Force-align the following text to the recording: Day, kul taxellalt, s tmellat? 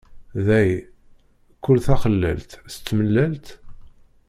Day, 0.47 0.71
kul 1.63 1.79
taxellalt, 1.87 2.51
s 2.73 2.75
tmellat? 2.77 3.47